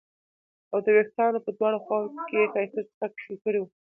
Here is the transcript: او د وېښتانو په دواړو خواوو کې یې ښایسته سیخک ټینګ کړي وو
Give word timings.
او 0.71 0.77
د 0.85 0.87
وېښتانو 0.95 1.39
په 1.45 1.51
دواړو 1.57 1.77
خواوو 1.85 2.23
کې 2.27 2.35
یې 2.41 2.49
ښایسته 2.53 2.81
سیخک 2.89 3.13
ټینګ 3.23 3.39
کړي 3.43 3.59
وو 3.61 3.67